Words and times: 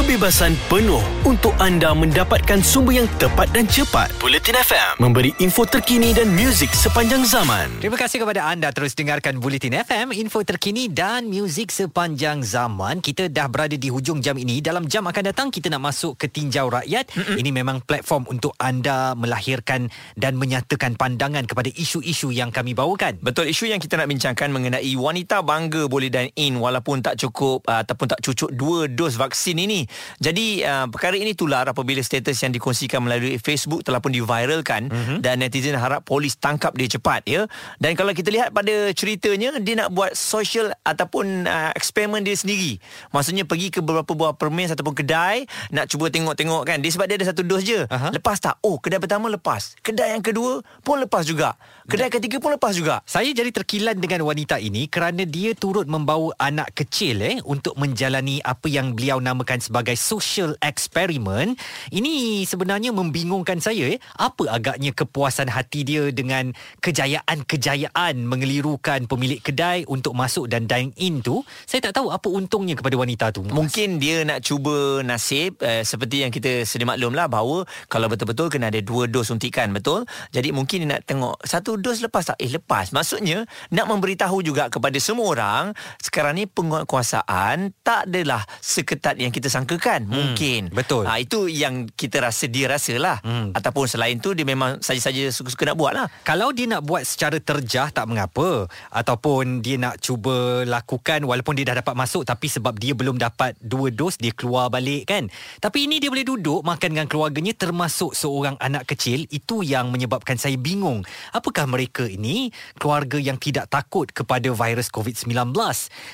kebebasan 0.00 0.56
penuh 0.72 1.04
untuk 1.28 1.52
anda 1.60 1.92
mendapatkan 1.92 2.64
sumber 2.64 3.04
yang 3.04 3.08
tepat 3.20 3.52
dan 3.52 3.68
cepat. 3.68 4.08
Bulletin 4.16 4.56
FM 4.56 4.96
memberi 4.96 5.28
info 5.44 5.68
terkini 5.68 6.16
dan 6.16 6.32
muzik 6.32 6.72
sepanjang 6.72 7.20
zaman. 7.28 7.68
Terima 7.84 8.00
kasih 8.00 8.24
kepada 8.24 8.48
anda 8.48 8.72
terus 8.72 8.96
dengarkan 8.96 9.36
Bulletin 9.36 9.76
FM, 9.76 10.16
info 10.16 10.40
terkini 10.40 10.88
dan 10.88 11.28
muzik 11.28 11.68
sepanjang 11.68 12.40
zaman. 12.40 13.04
Kita 13.04 13.28
dah 13.28 13.44
berada 13.52 13.76
di 13.76 13.92
hujung 13.92 14.24
jam 14.24 14.40
ini. 14.40 14.64
Dalam 14.64 14.88
jam 14.88 15.04
akan 15.04 15.36
datang 15.36 15.52
kita 15.52 15.68
nak 15.68 15.92
masuk 15.92 16.16
ke 16.16 16.32
tinjau 16.32 16.72
rakyat. 16.72 17.12
Mm-mm. 17.12 17.36
Ini 17.36 17.50
memang 17.52 17.84
platform 17.84 18.24
untuk 18.32 18.56
anda 18.56 19.12
melahirkan 19.12 19.92
dan 20.16 20.40
menyatakan 20.40 20.96
pandangan 20.96 21.44
kepada 21.44 21.68
isu-isu 21.76 22.32
yang 22.32 22.48
kami 22.48 22.72
bawakan. 22.72 23.20
Betul 23.20 23.52
isu 23.52 23.68
yang 23.68 23.76
kita 23.76 24.00
nak 24.00 24.08
bincangkan 24.08 24.48
mengenai 24.48 24.96
wanita 24.96 25.44
bangga 25.44 25.92
boleh 25.92 26.08
dine 26.08 26.32
in 26.40 26.56
walaupun 26.56 27.04
tak 27.04 27.20
cukup 27.20 27.68
ataupun 27.68 28.16
tak 28.16 28.24
cucuk 28.24 28.48
dua 28.56 28.88
dos 28.88 29.20
vaksin 29.20 29.60
ini. 29.60 29.89
Jadi 30.18 30.62
uh, 30.64 30.86
perkara 30.88 31.16
ini 31.16 31.32
tular 31.32 31.66
apabila 31.68 32.00
status 32.02 32.36
yang 32.42 32.52
dikongsikan 32.54 33.02
melalui 33.02 33.36
Facebook 33.40 33.82
telah 33.86 33.98
pun 33.98 34.10
diviralkan 34.10 34.90
mm-hmm. 34.90 35.18
dan 35.22 35.40
netizen 35.40 35.76
harap 35.76 36.04
polis 36.04 36.36
tangkap 36.36 36.74
dia 36.76 36.88
cepat 36.88 37.24
ya. 37.26 37.46
Dan 37.78 37.94
kalau 37.94 38.10
kita 38.14 38.28
lihat 38.32 38.50
pada 38.50 38.92
ceritanya 38.96 39.56
dia 39.60 39.74
nak 39.80 39.94
buat 39.94 40.12
social 40.16 40.72
ataupun 40.82 41.46
uh, 41.46 41.70
eksperimen 41.76 42.22
dia 42.24 42.34
sendiri. 42.34 42.78
Maksudnya 43.14 43.44
pergi 43.44 43.70
ke 43.70 43.80
beberapa 43.80 44.12
buah 44.14 44.34
permis 44.34 44.72
ataupun 44.72 44.94
kedai 44.94 45.46
nak 45.70 45.88
cuba 45.90 46.10
tengok-tengok 46.10 46.62
kan. 46.66 46.78
Dia 46.82 46.90
sebab 46.94 47.06
dia 47.10 47.16
ada 47.20 47.26
satu 47.30 47.42
dos 47.46 47.62
je. 47.62 47.86
Uh-huh. 47.86 48.10
Lepas 48.12 48.40
tak? 48.40 48.58
Oh, 48.64 48.78
kedai 48.78 48.98
pertama 48.98 49.28
lepas. 49.30 49.74
Kedai 49.80 50.14
yang 50.14 50.24
kedua 50.24 50.62
pun 50.82 51.00
lepas 51.00 51.24
juga. 51.26 51.54
Kedai 51.90 52.06
ketiga 52.06 52.38
pun 52.38 52.54
lepas 52.54 52.70
juga. 52.78 53.02
Saya 53.02 53.34
jadi 53.34 53.50
terkilan 53.50 53.98
dengan 53.98 54.22
wanita 54.22 54.62
ini 54.62 54.86
kerana 54.86 55.26
dia 55.26 55.58
turut 55.58 55.90
membawa 55.90 56.30
anak 56.38 56.70
kecil 56.78 57.18
eh 57.18 57.42
untuk 57.42 57.74
menjalani 57.74 58.38
apa 58.46 58.70
yang 58.70 58.94
beliau 58.94 59.18
namakan 59.18 59.58
sebagai 59.58 59.98
social 59.98 60.54
experiment. 60.62 61.58
Ini 61.90 62.46
sebenarnya 62.46 62.94
membingungkan 62.94 63.58
saya 63.58 63.90
eh. 63.90 63.98
Apa 64.22 64.54
agaknya 64.54 64.94
kepuasan 64.94 65.50
hati 65.50 65.82
dia 65.82 66.14
dengan 66.14 66.54
kejayaan-kejayaan 66.78 68.22
mengelirukan 68.22 69.10
pemilik 69.10 69.42
kedai 69.42 69.82
untuk 69.90 70.14
masuk 70.14 70.46
dan 70.46 70.70
dine 70.70 70.94
in 70.94 71.18
tu? 71.26 71.42
Saya 71.66 71.90
tak 71.90 71.98
tahu 71.98 72.14
apa 72.14 72.30
untungnya 72.30 72.78
kepada 72.78 72.94
wanita 72.94 73.34
tu. 73.34 73.42
Mungkin 73.42 73.98
dia 73.98 74.22
nak 74.22 74.46
cuba 74.46 75.02
nasib 75.02 75.58
eh, 75.58 75.82
seperti 75.82 76.22
yang 76.22 76.30
kita 76.30 76.62
sedia 76.62 76.86
maklum 76.86 77.18
lah 77.18 77.26
bahawa 77.26 77.66
kalau 77.90 78.06
betul-betul 78.06 78.46
kena 78.46 78.70
ada 78.70 78.78
dua 78.78 79.10
dos 79.10 79.26
suntikan 79.26 79.74
betul. 79.74 80.06
Jadi 80.30 80.54
mungkin 80.54 80.86
dia 80.86 80.94
nak 80.94 81.02
tengok 81.02 81.34
satu 81.42 81.79
dos 81.80 82.04
lepas 82.04 82.28
tak? 82.28 82.36
Eh 82.38 82.52
lepas. 82.52 82.92
Maksudnya 82.92 83.48
nak 83.72 83.86
memberitahu 83.88 84.44
juga 84.44 84.68
kepada 84.68 84.96
semua 85.00 85.26
orang 85.32 85.64
sekarang 85.98 86.36
ni 86.36 86.44
penguatkuasaan 86.44 87.72
tak 87.80 88.12
adalah 88.12 88.44
seketat 88.60 89.16
yang 89.16 89.32
kita 89.32 89.48
sangkakan. 89.48 90.06
Hmm, 90.06 90.14
mungkin. 90.14 90.68
betul. 90.70 91.08
Ha, 91.08 91.16
itu 91.18 91.48
yang 91.48 91.88
kita 91.88 92.20
rasa 92.20 92.46
dia 92.46 92.68
rasalah. 92.68 93.24
Hmm. 93.24 93.56
Ataupun 93.56 93.88
selain 93.88 94.20
tu 94.20 94.36
dia 94.36 94.44
memang 94.44 94.78
saja-saja 94.84 95.32
suka-suka 95.32 95.72
nak 95.72 95.78
buat 95.80 95.92
lah. 95.96 96.06
Kalau 96.26 96.52
dia 96.52 96.68
nak 96.68 96.84
buat 96.84 97.02
secara 97.06 97.40
terjah 97.40 97.88
tak 97.88 98.04
mengapa 98.10 98.68
ataupun 98.92 99.64
dia 99.64 99.80
nak 99.80 100.02
cuba 100.02 100.66
lakukan 100.68 101.24
walaupun 101.24 101.56
dia 101.56 101.72
dah 101.72 101.80
dapat 101.80 101.94
masuk 101.96 102.26
tapi 102.26 102.50
sebab 102.50 102.76
dia 102.76 102.92
belum 102.92 103.16
dapat 103.16 103.56
dua 103.62 103.88
dos 103.94 104.18
dia 104.18 104.34
keluar 104.34 104.68
balik 104.68 105.08
kan. 105.08 105.30
Tapi 105.62 105.86
ini 105.86 106.02
dia 106.02 106.10
boleh 106.10 106.26
duduk 106.26 106.60
makan 106.66 106.98
dengan 106.98 107.06
keluarganya 107.06 107.54
termasuk 107.54 108.12
seorang 108.12 108.58
anak 108.58 108.90
kecil 108.90 109.24
itu 109.30 109.62
yang 109.62 109.94
menyebabkan 109.94 110.34
saya 110.34 110.58
bingung. 110.58 111.06
Apakah 111.30 111.69
mereka 111.70 112.10
ini 112.10 112.50
keluarga 112.76 113.16
yang 113.22 113.38
tidak 113.38 113.70
takut 113.70 114.10
kepada 114.10 114.50
virus 114.50 114.90
COVID-19? 114.90 115.54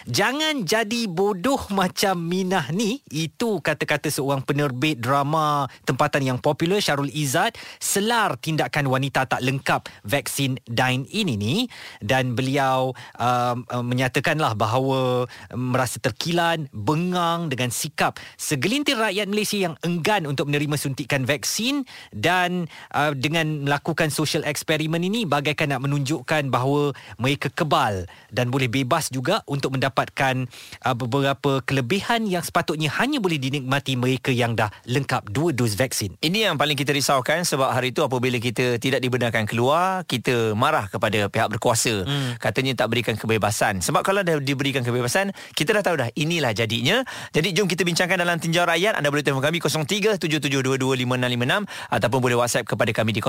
Jangan 0.06 0.54
jadi 0.68 1.08
bodoh 1.08 1.60
macam 1.80 2.20
Minah 2.20 2.68
ni. 2.70 3.00
Itu 3.08 3.64
kata-kata 3.64 4.12
seorang 4.12 4.44
penerbit 4.44 5.00
drama 5.00 5.64
tempatan 5.88 6.22
yang 6.28 6.38
popular 6.38 6.78
Syarul 6.84 7.08
Izzat 7.08 7.56
selar 7.80 8.36
tindakan 8.36 8.90
wanita 8.90 9.24
tak 9.24 9.40
lengkap 9.40 9.88
vaksin 10.04 10.60
dine-in 10.68 11.28
ini 11.32 11.56
dan 12.02 12.36
beliau 12.36 12.92
um, 13.16 13.64
uh, 13.70 13.84
menyatakanlah 13.84 14.52
bahawa 14.58 15.24
um, 15.54 15.72
merasa 15.72 15.96
terkilan, 16.02 16.68
bengang 16.74 17.48
dengan 17.48 17.72
sikap 17.72 18.18
segelintir 18.36 18.98
rakyat 18.98 19.30
Malaysia 19.30 19.56
yang 19.56 19.74
enggan 19.86 20.26
untuk 20.26 20.50
menerima 20.50 20.76
suntikan 20.76 21.22
vaksin 21.24 21.86
dan 22.12 22.66
uh, 22.92 23.14
dengan 23.14 23.64
melakukan 23.64 24.10
social 24.12 24.42
experiment 24.44 25.02
ini 25.02 25.22
bagaikan 25.46 25.78
nak 25.78 25.86
menunjukkan 25.86 26.50
bahawa 26.50 26.90
mereka 27.22 27.46
kebal 27.54 28.10
dan 28.34 28.50
boleh 28.50 28.66
bebas 28.66 29.14
juga 29.14 29.46
untuk 29.46 29.78
mendapatkan 29.78 30.50
uh, 30.82 30.96
beberapa 30.98 31.62
kelebihan 31.62 32.26
yang 32.26 32.42
sepatutnya 32.42 32.90
hanya 32.98 33.22
boleh 33.22 33.38
dinikmati 33.38 33.94
mereka 33.94 34.34
yang 34.34 34.58
dah 34.58 34.74
lengkap 34.90 35.30
dua 35.30 35.54
dos 35.54 35.78
vaksin. 35.78 36.18
Ini 36.18 36.50
yang 36.50 36.58
paling 36.58 36.74
kita 36.74 36.90
risaukan 36.90 37.46
sebab 37.46 37.70
hari 37.70 37.94
itu 37.94 38.02
apabila 38.02 38.42
kita 38.42 38.82
tidak 38.82 38.98
dibenarkan 38.98 39.46
keluar, 39.46 40.02
kita 40.10 40.58
marah 40.58 40.90
kepada 40.90 41.30
pihak 41.30 41.46
berkuasa. 41.54 42.02
Hmm. 42.02 42.34
Katanya 42.42 42.82
tak 42.82 42.90
berikan 42.90 43.14
kebebasan. 43.14 43.86
Sebab 43.86 44.02
kalau 44.02 44.26
dah 44.26 44.42
diberikan 44.42 44.82
kebebasan, 44.82 45.30
kita 45.54 45.78
dah 45.78 45.86
tahu 45.86 46.02
dah 46.02 46.10
inilah 46.18 46.50
jadinya. 46.58 47.06
Jadi 47.30 47.54
jom 47.54 47.70
kita 47.70 47.86
bincangkan 47.86 48.18
dalam 48.18 48.42
tinjau 48.42 48.66
rakyat. 48.66 48.98
Anda 48.98 49.14
boleh 49.14 49.22
telefon 49.22 49.46
kami 49.46 49.62
0377225656 49.62 51.94
ataupun 51.94 52.18
boleh 52.18 52.34
WhatsApp 52.34 52.66
kepada 52.66 52.90
kami 52.90 53.14
di 53.14 53.22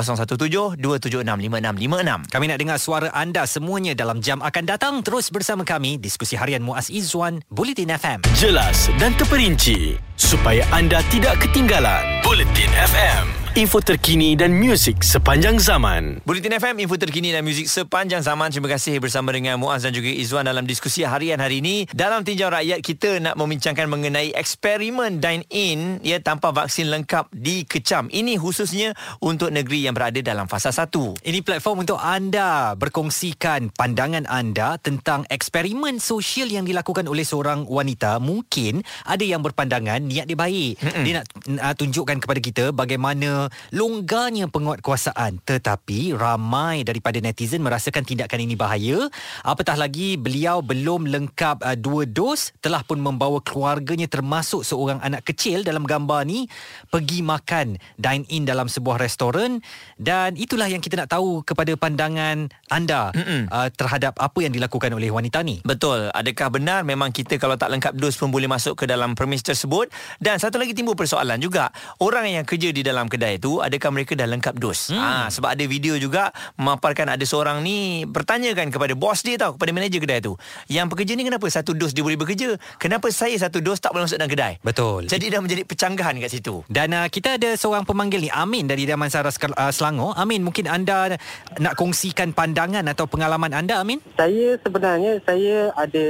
0172765656. 2.04 2.34
Kami 2.34 2.46
nak 2.50 2.58
dengar 2.62 2.78
suara 2.78 3.10
anda 3.16 3.44
semuanya 3.50 3.94
dalam 3.98 4.22
jam 4.22 4.40
akan 4.44 4.64
datang. 4.68 4.96
Terus 5.02 5.34
bersama 5.34 5.66
kami, 5.66 5.98
diskusi 5.98 6.38
harian 6.38 6.62
Muaz 6.62 6.92
Izzuan, 6.94 7.42
Bulletin 7.50 7.94
FM. 7.94 8.22
Jelas 8.38 8.92
dan 9.02 9.16
terperinci 9.18 9.98
supaya 10.20 10.62
anda 10.70 11.02
tidak 11.10 11.42
ketinggalan. 11.42 12.04
Bulletin 12.22 12.70
FM 12.74 13.47
info 13.58 13.82
terkini 13.82 14.38
dan 14.38 14.54
muzik 14.54 15.02
sepanjang 15.02 15.58
zaman. 15.58 16.22
Bulletin 16.30 16.62
FM, 16.62 16.78
info 16.78 16.94
terkini 16.94 17.34
dan 17.34 17.42
muzik 17.42 17.66
sepanjang 17.66 18.22
zaman. 18.22 18.54
Terima 18.54 18.70
kasih 18.70 19.02
bersama 19.02 19.34
dengan 19.34 19.58
Muaz 19.58 19.82
dan 19.82 19.98
juga 19.98 20.14
Izwan 20.14 20.46
dalam 20.46 20.70
diskusi 20.70 21.02
harian 21.02 21.42
hari 21.42 21.66
ini. 21.66 21.90
Dalam 21.90 22.22
tinjau 22.22 22.54
rakyat, 22.54 22.86
kita 22.86 23.18
nak 23.18 23.34
membincangkan 23.34 23.90
mengenai 23.90 24.30
eksperimen 24.38 25.18
dine-in 25.18 26.06
ya, 26.06 26.22
tanpa 26.22 26.54
vaksin 26.54 26.94
lengkap 26.94 27.34
dikecam. 27.34 28.14
Ini 28.14 28.38
khususnya 28.38 28.94
untuk 29.26 29.50
negeri 29.50 29.90
yang 29.90 29.98
berada 29.98 30.22
dalam 30.22 30.46
fasa 30.46 30.70
satu. 30.70 31.18
Ini 31.26 31.42
platform 31.42 31.82
untuk 31.82 31.98
anda 31.98 32.78
berkongsikan 32.78 33.74
pandangan 33.74 34.30
anda 34.30 34.78
tentang 34.78 35.26
eksperimen 35.34 35.98
sosial 35.98 36.46
yang 36.54 36.70
dilakukan 36.70 37.10
oleh 37.10 37.26
seorang 37.26 37.66
wanita. 37.66 38.22
Mungkin 38.22 38.86
ada 39.10 39.26
yang 39.26 39.42
berpandangan 39.42 40.06
niat 40.06 40.30
dia 40.30 40.38
baik. 40.38 40.78
Mm-mm. 40.78 41.04
Dia 41.10 41.14
nak 41.18 41.26
uh, 41.58 41.74
tunjukkan 41.74 42.22
kepada 42.22 42.38
kita 42.38 42.64
bagaimana 42.70 43.47
longgarnya 43.76 44.50
penguatkuasaan. 44.52 45.44
Tetapi 45.44 46.16
ramai 46.16 46.84
daripada 46.84 47.20
netizen 47.20 47.64
merasakan 47.64 48.04
tindakan 48.04 48.44
ini 48.44 48.56
bahaya. 48.58 49.10
Apatah 49.44 49.80
lagi 49.80 50.16
beliau 50.20 50.62
belum 50.62 51.08
lengkap 51.08 51.64
uh, 51.64 51.78
dua 51.78 52.06
dos 52.08 52.52
telah 52.60 52.82
pun 52.84 53.00
membawa 53.00 53.40
keluarganya 53.44 54.06
termasuk 54.10 54.64
seorang 54.64 55.00
anak 55.02 55.28
kecil 55.28 55.64
dalam 55.64 55.88
gambar 55.88 56.28
ni 56.28 56.46
pergi 56.90 57.22
makan 57.22 57.80
dine 57.98 58.26
in 58.30 58.44
dalam 58.44 58.68
sebuah 58.68 59.00
restoran. 59.00 59.60
Dan 59.96 60.36
itulah 60.36 60.70
yang 60.70 60.84
kita 60.84 61.00
nak 61.00 61.14
tahu 61.14 61.42
kepada 61.42 61.74
pandangan 61.80 62.52
anda 62.68 63.12
uh, 63.16 63.70
terhadap 63.74 64.20
apa 64.20 64.40
yang 64.44 64.54
dilakukan 64.54 64.92
oleh 64.92 65.10
wanita 65.10 65.42
ni. 65.42 65.64
Betul. 65.64 66.12
Adakah 66.12 66.48
benar 66.54 66.82
memang 66.84 67.14
kita 67.14 67.40
kalau 67.40 67.56
tak 67.56 67.72
lengkap 67.72 67.94
dos 67.96 68.18
pun 68.20 68.30
boleh 68.30 68.50
masuk 68.50 68.84
ke 68.84 68.86
dalam 68.86 69.14
premis 69.14 69.42
tersebut? 69.46 69.90
Dan 70.20 70.38
satu 70.42 70.60
lagi 70.60 70.74
timbul 70.74 70.98
persoalan 70.98 71.40
juga. 71.40 71.70
Orang 72.02 72.28
yang 72.28 72.44
kerja 72.44 72.74
di 72.74 72.82
dalam 72.82 73.08
kedai 73.08 73.37
itu 73.38 73.62
adakah 73.62 73.94
mereka 73.94 74.18
dah 74.18 74.26
lengkap 74.26 74.58
dos? 74.58 74.90
Hmm. 74.90 75.00
ha, 75.00 75.10
sebab 75.30 75.54
ada 75.54 75.64
video 75.70 75.96
juga 76.02 76.34
memaparkan 76.58 77.14
ada 77.14 77.24
seorang 77.24 77.62
ni 77.62 78.04
bertanyakan 78.10 78.74
kepada 78.74 78.94
bos 78.98 79.22
dia 79.22 79.38
tau 79.38 79.56
kepada 79.56 79.72
manager 79.72 80.02
kedai 80.02 80.20
tu 80.20 80.34
yang 80.68 80.90
pekerja 80.90 81.14
ni 81.14 81.24
kenapa 81.24 81.46
satu 81.48 81.78
dos 81.78 81.94
dia 81.94 82.02
boleh 82.02 82.18
bekerja? 82.18 82.58
Kenapa 82.82 83.08
saya 83.14 83.38
satu 83.38 83.62
dos 83.62 83.78
tak 83.78 83.94
boleh 83.94 84.10
masuk 84.10 84.18
dalam 84.18 84.32
kedai? 84.32 84.54
Betul. 84.66 85.06
Jadi 85.06 85.30
dah 85.30 85.40
menjadi 85.40 85.64
pecanggahan 85.64 86.18
kat 86.20 86.32
situ. 86.34 86.66
Dan 86.68 86.92
uh, 86.98 87.08
kita 87.08 87.38
ada 87.38 87.54
seorang 87.54 87.86
pemanggil 87.86 88.26
ni 88.26 88.32
Amin 88.34 88.66
dari 88.66 88.90
Damansara 88.90 89.30
uh, 89.30 89.72
Selangor. 89.72 90.18
Amin 90.18 90.42
mungkin 90.42 90.66
anda 90.66 91.16
nak 91.62 91.74
kongsikan 91.78 92.34
pandangan 92.34 92.84
atau 92.90 93.06
pengalaman 93.06 93.54
anda 93.54 93.80
Amin? 93.80 94.02
Saya 94.18 94.58
sebenarnya 94.60 95.22
saya 95.24 95.72
ada 95.78 96.06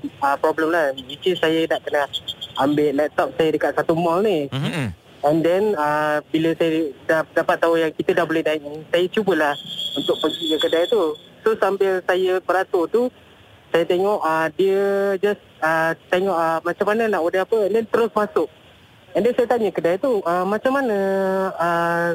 uh, 0.00 0.36
problem 0.38 0.70
lah. 0.70 0.94
Which 0.94 1.26
saya 1.36 1.66
nak 1.66 1.82
kena 1.82 2.06
ambil 2.60 2.92
laptop 2.92 3.32
saya 3.40 3.48
dekat 3.56 3.72
satu 3.72 3.96
mall 3.96 4.20
ni 4.20 4.46
mm-hmm. 4.52 4.86
And 5.20 5.44
then 5.44 5.76
uh, 5.76 6.24
bila 6.32 6.56
saya 6.56 6.88
dah, 7.04 7.20
dapat 7.36 7.56
tahu 7.60 7.76
yang 7.76 7.92
kita 7.92 8.16
dah 8.16 8.24
boleh 8.24 8.40
dine 8.40 8.88
saya 8.88 9.04
cubalah 9.12 9.52
untuk 9.92 10.16
pergi 10.16 10.56
ke 10.56 10.58
kedai 10.64 10.88
tu. 10.88 11.12
So 11.44 11.52
sambil 11.60 12.00
saya 12.08 12.40
beratur 12.40 12.88
tu, 12.88 13.02
saya 13.68 13.84
tengok 13.84 14.20
uh, 14.24 14.48
dia 14.56 15.14
just 15.20 15.40
uh, 15.60 15.92
tengok 16.08 16.32
uh, 16.32 16.58
macam 16.64 16.86
mana 16.88 17.02
nak 17.08 17.20
order 17.20 17.44
apa 17.44 17.68
and 17.68 17.72
then 17.76 17.84
terus 17.84 18.08
masuk. 18.16 18.48
And 19.12 19.20
then 19.26 19.36
saya 19.36 19.46
tanya 19.50 19.68
kedai 19.68 20.00
tu, 20.00 20.24
uh, 20.24 20.44
macam 20.48 20.80
mana 20.80 20.96
uh, 21.52 22.10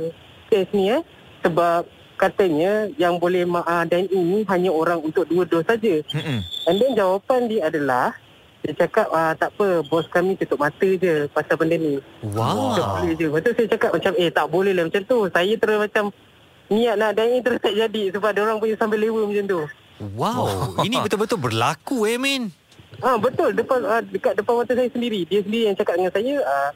case 0.50 0.74
ni 0.74 0.90
eh? 0.90 1.06
Sebab 1.46 1.86
katanya 2.18 2.90
yang 2.98 3.22
boleh 3.22 3.46
uh, 3.46 3.86
dine 3.86 4.10
in 4.10 4.24
ni 4.34 4.40
hanya 4.50 4.72
orang 4.74 5.04
untuk 5.04 5.30
dua 5.30 5.46
dos 5.46 5.62
saja. 5.62 6.02
Mm-hmm. 6.02 6.40
And 6.66 6.76
then 6.82 6.92
jawapan 6.98 7.42
dia 7.52 7.70
adalah 7.70 8.18
Saya 8.66 8.82
cakap 8.82 9.08
ah, 9.14 9.38
tak 9.38 9.54
apa 9.54 9.86
Bos 9.86 10.10
kami 10.10 10.34
tutup 10.42 10.58
mata 10.58 10.90
je 10.90 11.30
Pasal 11.30 11.54
benda 11.54 11.78
ni 11.78 12.02
Wow. 12.26 12.74
Tak 12.74 12.88
boleh 12.98 13.14
je 13.14 13.26
Lepas 13.30 13.42
tu 13.46 13.52
saya 13.54 13.68
cakap 13.78 13.92
macam 13.94 14.12
Eh 14.18 14.30
tak 14.34 14.46
boleh 14.50 14.74
lah 14.74 14.84
macam 14.90 15.02
tu 15.06 15.18
Saya 15.30 15.54
terus 15.54 15.78
macam 15.78 16.10
Niat 16.74 16.96
nak 16.98 17.14
dan 17.14 17.30
ini 17.30 17.46
terus 17.46 17.62
tak 17.62 17.78
jadi 17.78 18.04
Sebab 18.10 18.34
orang 18.42 18.58
punya 18.58 18.74
sambil 18.82 18.98
lewa 19.06 19.22
macam 19.30 19.46
tu 19.46 19.62
Wow. 20.18 20.50
Ini 20.90 20.98
betul-betul 20.98 21.38
berlaku 21.38 22.10
eh 22.10 22.18
Min. 22.18 22.50
Ah 23.06 23.22
betul 23.22 23.54
depan 23.54 23.86
ah, 23.86 24.02
dekat 24.02 24.40
depan 24.40 24.60
mata 24.60 24.72
saya 24.76 24.90
sendiri. 24.92 25.24
Dia 25.28 25.40
sendiri 25.46 25.72
yang 25.72 25.78
cakap 25.78 25.96
dengan 26.00 26.12
saya 26.12 26.36
ah 26.44 26.70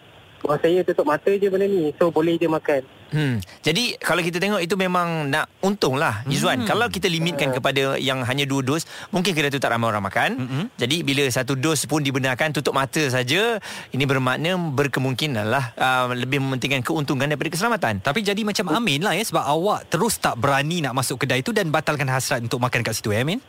Wah 0.46 0.56
saya 0.62 0.86
tutup 0.86 1.04
mata 1.10 1.28
je 1.34 1.48
benda 1.50 1.68
ni 1.68 1.92
So 1.98 2.14
boleh 2.14 2.38
je 2.38 2.48
makan 2.48 2.86
Hmm. 3.10 3.42
Jadi 3.66 3.98
kalau 3.98 4.22
kita 4.22 4.38
tengok 4.38 4.62
itu 4.62 4.76
memang 4.78 5.30
nak 5.30 5.50
untung 5.66 5.98
lah 5.98 6.22
Izzuan. 6.30 6.64
Kalau 6.66 6.88
kita 6.90 7.10
limitkan 7.10 7.50
kepada 7.54 7.98
yang 7.98 8.22
hanya 8.26 8.46
dua 8.46 8.62
dos, 8.62 8.86
mungkin 9.10 9.34
kedai 9.34 9.50
tu 9.50 9.62
tak 9.62 9.74
ramai 9.74 9.90
orang 9.90 10.06
makan. 10.06 10.30
Mm-mm. 10.38 10.64
Jadi 10.78 11.02
bila 11.02 11.26
satu 11.30 11.58
dos 11.58 11.86
pun 11.90 12.02
dibenarkan 12.06 12.54
tutup 12.54 12.78
mata 12.78 13.02
saja, 13.10 13.58
ini 13.94 14.04
bermakna 14.06 14.56
berkemungkinan 14.56 15.46
lah 15.50 15.74
uh, 15.76 16.14
lebih 16.14 16.42
mementingkan 16.42 16.86
keuntungan 16.86 17.26
daripada 17.26 17.50
keselamatan. 17.50 18.02
Tapi 18.02 18.22
jadi 18.22 18.42
macam 18.46 18.72
Amin 18.74 19.02
lah 19.02 19.18
ya 19.18 19.26
sebab 19.26 19.44
awak 19.44 19.90
terus 19.90 20.22
tak 20.22 20.38
berani 20.38 20.86
nak 20.86 20.94
masuk 20.94 21.26
kedai 21.26 21.42
tu 21.42 21.52
dan 21.52 21.74
batalkan 21.74 22.08
hasrat 22.08 22.46
untuk 22.46 22.62
makan 22.62 22.86
kat 22.86 22.94
situ 22.94 23.12
eh 23.12 23.26
Amin. 23.26 23.42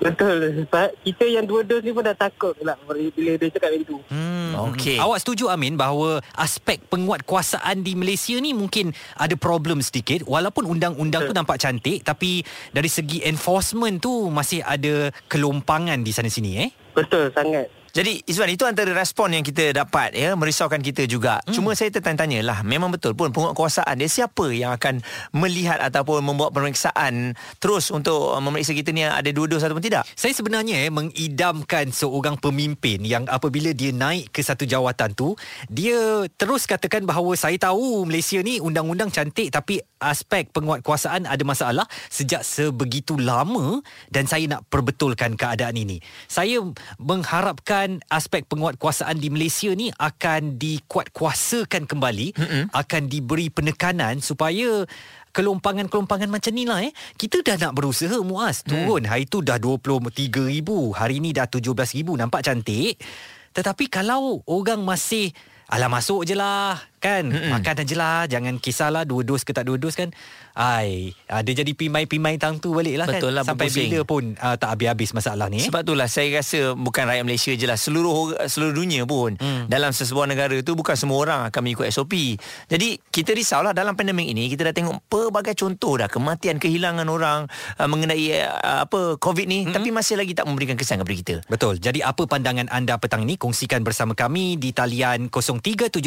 Betul 0.00 0.64
Sebab 0.64 0.88
kita 1.04 1.24
yang 1.26 1.44
dua 1.44 1.60
dos 1.62 1.84
ni 1.84 1.92
pun 1.92 2.04
dah 2.04 2.16
takut 2.16 2.56
lah 2.64 2.76
Bila 2.86 3.36
dia 3.36 3.48
cakap 3.52 3.72
macam 3.72 3.84
tu 3.84 3.98
Hmm. 4.06 4.72
Okey. 4.72 4.96
Awak 4.96 5.18
setuju 5.20 5.52
Amin 5.52 5.76
bahawa 5.76 6.24
aspek 6.32 6.80
penguatkuasaan 6.88 7.84
di 7.84 7.92
Malaysia 7.92 8.32
ni 8.40 8.56
mungkin 8.56 8.94
ada 9.18 9.36
problem 9.36 9.84
sedikit 9.84 10.24
walaupun 10.24 10.64
undang-undang 10.64 11.28
tu 11.28 11.34
nampak 11.36 11.60
cantik 11.60 12.00
tapi 12.00 12.40
dari 12.72 12.88
segi 12.88 13.20
enforcement 13.26 14.00
tu 14.00 14.32
masih 14.32 14.64
ada 14.64 15.12
kelompangan 15.28 16.00
di 16.00 16.12
sana 16.14 16.32
sini 16.32 16.50
eh. 16.62 16.70
Betul 16.96 17.28
sangat 17.34 17.68
Jadi 17.96 18.20
Izwan 18.28 18.52
itu 18.52 18.68
antara 18.68 18.92
respon 18.92 19.32
yang 19.32 19.40
kita 19.40 19.72
dapat 19.72 20.12
ya 20.12 20.36
merisaukan 20.36 20.84
kita 20.84 21.08
juga. 21.08 21.40
Hmm. 21.48 21.56
Cuma 21.56 21.72
saya 21.72 21.88
tertanya-tanya 21.88 22.44
lah 22.44 22.58
memang 22.60 22.92
betul 22.92 23.16
pun 23.16 23.32
penguatkuasaan 23.32 23.96
dia 23.96 24.04
siapa 24.04 24.52
yang 24.52 24.76
akan 24.76 25.00
melihat 25.32 25.80
ataupun 25.80 26.20
membuat 26.20 26.52
pemeriksaan 26.52 27.32
terus 27.56 27.88
untuk 27.88 28.36
uh, 28.36 28.42
memeriksa 28.44 28.76
kita 28.76 28.92
ni 28.92 29.00
ada 29.08 29.24
dua 29.32 29.48
dos 29.48 29.64
ataupun 29.64 29.80
tidak? 29.80 30.04
Saya 30.12 30.36
sebenarnya 30.36 30.84
eh 30.84 30.92
mengidamkan 30.92 31.88
seorang 31.88 32.36
pemimpin 32.36 33.00
yang 33.00 33.24
apabila 33.32 33.72
dia 33.72 33.96
naik 33.96 34.28
ke 34.28 34.44
satu 34.44 34.68
jawatan 34.68 35.16
tu, 35.16 35.32
dia 35.72 36.28
terus 36.36 36.68
katakan 36.68 37.08
bahawa 37.08 37.32
saya 37.32 37.56
tahu 37.56 38.04
Malaysia 38.04 38.44
ni 38.44 38.60
undang-undang 38.60 39.08
cantik 39.08 39.48
tapi 39.48 39.80
aspek 40.04 40.52
penguatkuasaan 40.52 41.24
ada 41.24 41.44
masalah 41.48 41.88
sejak 42.12 42.44
sebegitu 42.44 43.16
lama 43.16 43.80
dan 44.12 44.28
saya 44.28 44.44
nak 44.52 44.68
perbetulkan 44.68 45.32
keadaan 45.40 45.80
ini. 45.80 46.04
Saya 46.28 46.60
mengharapkan 47.00 47.85
aspek 48.10 48.46
penguatkuasaan 48.46 49.18
di 49.18 49.28
Malaysia 49.30 49.70
ni 49.72 49.90
akan 49.94 50.58
dikuatkuasakan 50.58 51.86
kembali, 51.86 52.34
mm-hmm. 52.36 52.62
akan 52.74 53.02
diberi 53.06 53.48
penekanan 53.48 54.18
supaya 54.20 54.84
kelompangan-kelompangan 55.36 56.32
macam 56.32 56.52
ni 56.56 56.64
lah 56.64 56.80
eh. 56.80 56.92
Kita 57.14 57.44
dah 57.44 57.68
nak 57.68 57.76
berusaha 57.76 58.16
Muaz 58.24 58.64
turun. 58.64 59.04
Hmm. 59.04 59.12
Hari 59.12 59.28
tu 59.28 59.44
dah 59.44 59.60
23,000. 59.60 60.64
Hari 60.96 61.16
ni 61.20 61.36
dah 61.36 61.44
17,000. 61.44 62.08
Nampak 62.16 62.40
cantik. 62.40 62.96
Tetapi 63.52 63.84
kalau 63.92 64.40
orang 64.48 64.80
masih 64.80 65.36
Alah 65.66 65.90
masuk 65.90 66.22
je 66.22 66.38
lah 66.38 66.78
Kan 67.00 67.32
Mm-mm. 67.32 67.52
Makan 67.52 67.84
je 67.84 67.96
lah 67.96 68.28
Jangan 68.28 68.60
kisahlah 68.60 69.02
Dua 69.08 69.24
dos 69.24 69.42
ke 69.42 69.56
tak 69.56 69.68
dua 69.68 69.80
dos 69.80 69.96
kan 69.96 70.12
Ai 70.56 71.12
ah, 71.28 71.44
Dia 71.44 71.64
jadi 71.64 71.72
pimai-pimai 71.76 72.40
tang 72.40 72.56
tu 72.60 72.72
balik 72.72 72.96
lah 73.00 73.06
Betul 73.08 73.32
kan 73.32 73.36
lah, 73.40 73.44
Sampai 73.44 73.68
berpusing. 73.68 73.92
bila 73.92 74.00
pun 74.08 74.24
uh, 74.40 74.56
Tak 74.56 74.68
habis-habis 74.76 75.10
masalah 75.12 75.46
ni 75.52 75.60
eh? 75.60 75.68
Sebab 75.68 75.82
itulah 75.86 76.08
saya 76.10 76.28
rasa 76.40 76.74
bukan 76.74 77.04
rakyat 77.06 77.24
Malaysia 77.24 77.52
je 77.54 77.66
lah 77.68 77.78
seluruh 77.78 78.34
seluruh 78.50 78.74
dunia 78.74 79.06
pun 79.06 79.38
hmm. 79.38 79.70
dalam 79.70 79.94
sesebuah 79.94 80.26
negara 80.26 80.56
tu 80.66 80.74
bukan 80.74 80.98
semua 80.98 81.18
orang 81.22 81.40
akan 81.48 81.60
mengikut 81.62 81.86
SOP. 81.94 82.14
Jadi 82.66 82.98
kita 82.98 83.32
risaulah 83.32 83.70
dalam 83.70 83.94
pandemik 83.94 84.26
ini 84.26 84.50
kita 84.50 84.70
dah 84.70 84.74
tengok 84.74 85.06
pelbagai 85.06 85.54
contoh 85.54 85.98
dah 86.00 86.10
kematian 86.10 86.58
kehilangan 86.58 87.06
orang 87.06 87.46
uh, 87.78 87.88
mengenai 87.88 88.42
uh, 88.42 88.86
apa 88.88 89.20
COVID 89.20 89.46
ni 89.46 89.58
hmm. 89.66 89.74
tapi 89.74 89.88
masih 89.94 90.18
lagi 90.18 90.34
tak 90.34 90.50
memberikan 90.50 90.74
kesan 90.74 91.02
kepada 91.02 91.16
kita. 91.16 91.34
Betul. 91.46 91.78
Jadi 91.78 92.02
apa 92.02 92.26
pandangan 92.26 92.66
anda 92.72 92.98
petang 92.98 93.24
ini? 93.24 93.38
Kongsikan 93.38 93.86
bersama 93.86 94.16
kami 94.18 94.58
di 94.58 94.74
talian 94.74 95.30
0377 95.30 96.02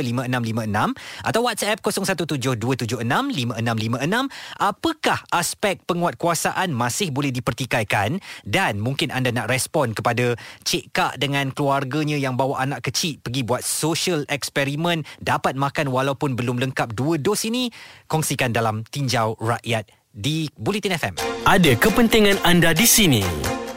225656 0.00 0.96
atau 1.24 1.40
WhatsApp 1.44 1.78
0172765656. 1.84 4.28
Apakah 4.58 5.18
aspek 5.30 5.78
penguatkuasaan 5.84 6.72
masih 6.72 7.12
boleh 7.12 7.30
dipertikaikan 7.30 8.18
dan 8.48 8.80
mungkin 8.80 9.12
anda 9.12 9.30
nak 9.30 9.52
respon 9.52 9.92
kepada 9.92 10.34
cik 10.64 10.96
kak 10.96 11.20
dengan 11.20 11.52
keluarganya 11.52 12.16
yang 12.16 12.34
bawa 12.34 12.64
anak 12.64 12.88
kecil 12.88 13.20
pergi 13.20 13.44
buat 13.44 13.62
social 13.62 14.24
eksperimen 14.28 15.04
dapat 15.20 15.56
makan 15.56 15.92
walaupun 15.92 16.34
belum 16.34 16.58
lengkap 16.58 16.96
dua 16.96 17.20
dos 17.20 17.44
ini 17.44 17.70
kongsikan 18.08 18.52
dalam 18.54 18.84
tinjau 18.88 19.36
rakyat 19.38 19.86
di 20.10 20.50
Bulletin 20.58 20.98
FM. 20.98 21.14
Ada 21.46 21.78
kepentingan 21.78 22.42
anda 22.42 22.74
di 22.74 22.86
sini 22.86 23.22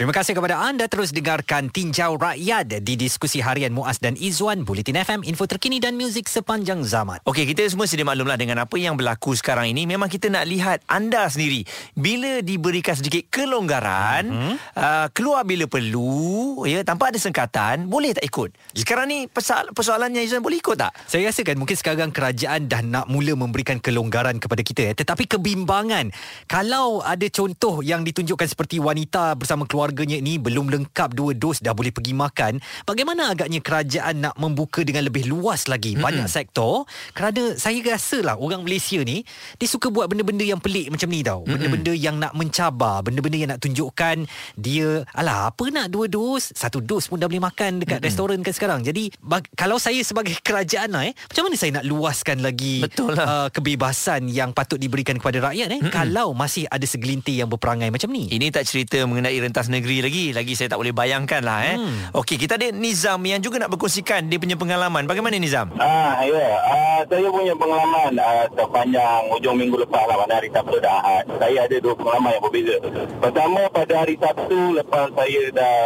Terima 0.00 0.16
kasih 0.16 0.32
kepada 0.32 0.56
anda 0.56 0.88
terus 0.88 1.12
dengarkan 1.12 1.68
Tinjau 1.68 2.16
Rakyat 2.16 2.72
di 2.80 2.96
diskusi 2.96 3.44
harian 3.44 3.68
Muaz 3.68 4.00
dan 4.00 4.16
Izwan 4.16 4.64
Bulletin 4.64 4.96
FM 4.96 5.20
info 5.28 5.44
terkini 5.44 5.76
dan 5.76 5.92
muzik 6.00 6.24
sepanjang 6.24 6.80
zaman. 6.88 7.20
Okey, 7.28 7.44
kita 7.52 7.68
semua 7.68 7.84
sedia 7.84 8.08
maklumlah 8.08 8.40
dengan 8.40 8.64
apa 8.64 8.80
yang 8.80 8.96
berlaku 8.96 9.36
sekarang 9.36 9.68
ini. 9.68 9.84
Memang 9.84 10.08
kita 10.08 10.32
nak 10.32 10.48
lihat 10.48 10.80
anda 10.88 11.28
sendiri. 11.28 11.68
Bila 11.92 12.40
diberikan 12.40 12.96
sedikit 12.96 13.28
kelonggaran, 13.28 14.24
hmm? 14.24 14.56
uh, 14.72 15.12
keluar 15.12 15.44
bila 15.44 15.68
perlu, 15.68 16.64
ya 16.64 16.80
tanpa 16.80 17.12
ada 17.12 17.20
sengkatan, 17.20 17.84
boleh 17.84 18.16
tak 18.16 18.24
ikut? 18.24 18.56
Sekarang 18.72 19.04
ni 19.04 19.28
persoal- 19.28 19.68
persoalannya 19.76 20.24
Izzuan 20.24 20.40
boleh 20.40 20.64
ikut 20.64 20.80
tak? 20.80 20.96
Saya 21.12 21.28
rasa 21.28 21.44
kan 21.44 21.60
mungkin 21.60 21.76
sekarang 21.76 22.08
kerajaan 22.08 22.72
dah 22.72 22.80
nak 22.80 23.04
mula 23.12 23.36
memberikan 23.36 23.76
kelonggaran 23.76 24.40
kepada 24.40 24.64
kita 24.64 24.80
ya. 24.80 24.92
Tetapi 24.96 25.28
kebimbangan. 25.28 26.08
Kalau 26.48 27.04
ada 27.04 27.28
contoh 27.28 27.84
yang 27.84 28.00
ditunjukkan 28.00 28.48
seperti 28.48 28.80
wanita 28.80 29.36
bersama 29.36 29.68
keluarganya 29.90 30.22
ini 30.22 30.38
belum 30.38 30.70
lengkap 30.70 31.18
dua 31.18 31.34
dos 31.34 31.58
dah 31.58 31.74
boleh 31.74 31.90
pergi 31.90 32.14
makan. 32.14 32.62
Bagaimana 32.86 33.34
agaknya 33.34 33.58
kerajaan 33.58 34.22
nak 34.22 34.38
membuka 34.38 34.86
dengan 34.86 35.02
lebih 35.02 35.26
luas 35.26 35.66
lagi 35.66 35.98
mm-hmm. 35.98 36.06
banyak 36.06 36.28
sektor? 36.30 36.86
Kerana 37.10 37.58
saya 37.58 37.82
rasa 37.82 38.22
lah 38.22 38.38
orang 38.38 38.62
Malaysia 38.62 39.02
ni 39.02 39.26
dia 39.58 39.66
suka 39.66 39.90
buat 39.90 40.06
benda-benda 40.06 40.46
yang 40.46 40.62
pelik 40.62 40.94
macam 40.94 41.10
ni 41.10 41.26
tau. 41.26 41.42
Benda-benda 41.42 41.90
yang 41.90 42.22
nak 42.22 42.38
mencabar, 42.38 43.02
benda-benda 43.02 43.36
yang 43.36 43.50
nak 43.50 43.60
tunjukkan 43.60 44.30
dia 44.54 45.02
alah 45.10 45.50
apa 45.50 45.64
nak 45.74 45.90
dua 45.90 46.06
dos, 46.06 46.54
satu 46.54 46.78
dos 46.78 47.10
pun 47.10 47.18
dah 47.18 47.26
boleh 47.26 47.42
makan 47.42 47.82
dekat 47.82 47.98
mm-hmm. 47.98 48.06
restoran 48.06 48.38
kan 48.46 48.54
sekarang. 48.54 48.80
Jadi 48.86 49.10
bag, 49.18 49.50
kalau 49.58 49.82
saya 49.82 49.98
sebagai 50.06 50.38
kerajaan 50.46 50.94
lah 50.94 51.10
eh, 51.10 51.12
macam 51.18 51.50
mana 51.50 51.56
saya 51.58 51.82
nak 51.82 51.84
luaskan 51.84 52.38
lagi 52.46 52.86
Betul 52.86 53.18
lah. 53.18 53.26
uh, 53.26 53.48
kebebasan 53.50 54.30
yang 54.30 54.54
patut 54.54 54.78
diberikan 54.78 55.18
kepada 55.18 55.50
rakyat 55.50 55.68
eh 55.74 55.80
mm-hmm. 55.82 55.92
kalau 55.92 56.30
masih 56.30 56.70
ada 56.70 56.86
segelintir 56.86 57.42
yang 57.42 57.50
berperangai 57.50 57.90
macam 57.90 58.06
ni. 58.14 58.30
Ini 58.30 58.54
tak 58.54 58.70
cerita 58.70 59.02
mengenai 59.02 59.34
rentas 59.42 59.66
negeri 59.80 60.04
lagi. 60.04 60.24
Lagi 60.36 60.52
saya 60.52 60.68
tak 60.68 60.78
boleh 60.78 60.92
bayangkan 60.92 61.40
lah 61.40 61.58
eh. 61.64 61.76
Hmm. 61.80 62.12
Okey, 62.20 62.36
kita 62.36 62.60
ada 62.60 62.68
Nizam 62.70 63.24
yang 63.24 63.40
juga 63.40 63.56
nak 63.56 63.72
berkongsikan 63.72 64.28
dia 64.28 64.36
punya 64.36 64.60
pengalaman. 64.60 65.08
Bagaimana 65.08 65.40
Nizam? 65.40 65.72
Ah, 65.80 66.20
ya. 66.22 66.46
Ah, 66.60 67.00
saya 67.08 67.28
punya 67.32 67.56
pengalaman 67.56 68.12
ah, 68.20 68.44
sepanjang 68.52 69.22
hujung 69.32 69.56
minggu 69.56 69.80
lepas 69.80 70.04
lah 70.04 70.16
pada 70.20 70.32
hari 70.36 70.48
Sabtu 70.52 70.76
dan 70.78 70.92
Ahad. 71.00 71.24
Saya 71.40 71.58
ada 71.64 71.76
dua 71.80 71.94
pengalaman 71.96 72.30
yang 72.36 72.44
berbeza. 72.44 72.76
Pertama, 73.18 73.60
pada 73.72 73.94
hari 74.04 74.14
Sabtu 74.20 74.60
lepas 74.76 75.08
saya 75.16 75.42
dah 75.56 75.78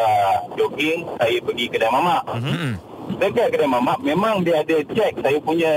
jogging, 0.59 1.07
saya 1.17 1.39
pergi 1.39 1.65
kedai 1.71 1.91
mamak. 1.95 2.23
Hmm. 2.35 2.73
Dekat 3.15 3.55
kedai 3.55 3.71
mamak, 3.71 4.03
memang 4.03 4.43
dia 4.43 4.65
ada 4.67 4.77
check 4.91 5.13
saya 5.23 5.39
punya 5.39 5.73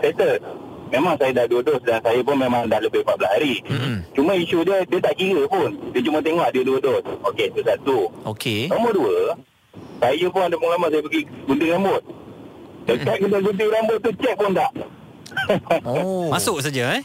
status. 0.00 0.65
Memang 0.86 1.18
saya 1.18 1.32
dah 1.34 1.46
dua 1.50 1.60
dos 1.66 1.82
dan 1.82 1.98
saya 1.98 2.20
pun 2.22 2.38
memang 2.38 2.70
dah 2.70 2.78
lebih 2.78 3.02
14 3.02 3.34
hari. 3.34 3.54
Mm-mm. 3.66 3.96
Cuma 4.14 4.38
isu 4.38 4.62
dia, 4.62 4.86
dia 4.86 5.00
tak 5.02 5.18
kira 5.18 5.42
pun. 5.50 5.74
Dia 5.90 6.00
cuma 6.06 6.18
tengok 6.22 6.46
ada 6.46 6.60
dua 6.62 6.78
dos. 6.78 7.02
Okey, 7.26 7.46
itu 7.50 7.60
satu. 7.66 7.98
Okey. 8.22 8.70
Nombor 8.70 8.92
dua, 8.94 9.16
saya 9.98 10.26
pun 10.30 10.42
ada 10.46 10.54
pengalaman 10.54 10.88
saya 10.94 11.02
pergi 11.02 11.20
gunting 11.50 11.70
rambut. 11.74 12.02
Dekat 12.86 13.16
kedai 13.18 13.42
gunting 13.42 13.70
rambut 13.74 13.98
tu 13.98 14.10
cek 14.14 14.34
pun 14.38 14.50
tak. 14.54 14.70
Oh. 15.82 16.30
Masuk 16.30 16.62
saja 16.62 16.96
eh. 16.96 17.02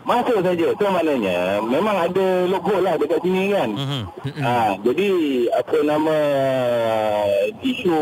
Masuk 0.00 0.42
saja. 0.42 0.66
Tu 0.74 0.84
maknanya 0.88 1.60
memang 1.62 1.96
ada 1.96 2.26
logo 2.48 2.76
lah 2.80 2.96
dekat 2.96 3.20
sini 3.22 3.52
kan. 3.52 3.70
Ha, 4.40 4.74
jadi 4.82 5.08
apa 5.54 5.76
nama 5.86 6.16
isu 7.60 7.98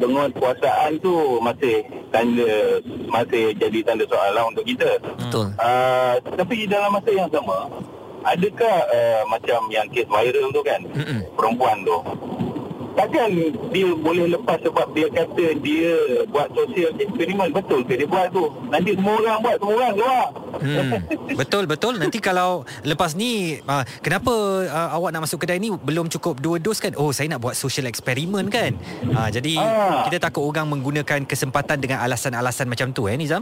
bengon 0.00 0.32
kuasaan 0.34 0.98
tu 0.98 1.38
masih 1.44 1.84
tanda 2.10 2.80
masih 3.12 3.54
jadi 3.54 3.78
tanda 3.84 4.04
soalan 4.08 4.56
untuk 4.56 4.64
kita. 4.66 4.98
Betul. 5.00 5.52
Uh, 5.60 6.14
tapi 6.34 6.66
dalam 6.66 6.96
masa 6.96 7.10
yang 7.12 7.30
sama 7.30 7.68
adakah 8.20 8.76
uh, 8.92 9.22
macam 9.32 9.60
yang 9.72 9.88
kes 9.88 10.04
viral 10.04 10.52
tu 10.52 10.60
kan 10.60 10.80
Mm-mm. 10.84 11.24
perempuan 11.36 11.80
tu 11.88 11.96
takkan 13.00 13.30
dia 13.72 13.88
boleh 13.96 14.26
lepas 14.28 14.60
sebab 14.60 14.86
dia 14.92 15.08
kata 15.08 15.56
dia 15.64 15.92
buat 16.28 16.52
social 16.52 16.92
eksperimen 17.00 17.48
betul 17.48 17.80
ke 17.80 17.96
dia 17.96 18.04
buat 18.04 18.28
tu? 18.28 18.52
Nanti 18.68 18.92
semua 18.92 19.14
orang 19.16 19.38
buat 19.40 19.56
semua 19.56 19.74
orang 19.80 19.92
keluar 19.96 20.26
Hmm. 20.60 21.00
Betul 21.40 21.64
betul. 21.64 21.96
Nanti 21.96 22.20
kalau 22.20 22.68
lepas 22.84 23.16
ni 23.16 23.56
uh, 23.64 23.80
kenapa 24.04 24.28
uh, 24.68 24.88
awak 24.92 25.16
nak 25.16 25.24
masuk 25.24 25.40
kedai 25.40 25.56
ni 25.56 25.72
belum 25.72 26.12
cukup 26.12 26.36
dua 26.36 26.60
dos 26.60 26.84
kan? 26.84 26.92
Oh 27.00 27.16
saya 27.16 27.32
nak 27.32 27.40
buat 27.40 27.56
social 27.56 27.88
experiment 27.88 28.52
kan? 28.52 28.76
Uh, 29.08 29.32
jadi 29.32 29.56
Ah. 29.56 30.04
kita 30.04 30.20
takut 30.20 30.44
orang 30.44 30.68
menggunakan 30.68 31.24
kesempatan 31.24 31.80
dengan 31.80 32.04
alasan-alasan 32.04 32.68
macam 32.68 32.92
tu 32.92 33.08
eh 33.08 33.16
Nizam 33.16 33.40